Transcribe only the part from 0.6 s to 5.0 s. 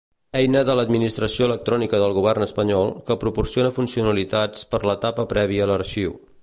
de l’administració electrònica del Govern Espanyol, que proporciona funcionalitats per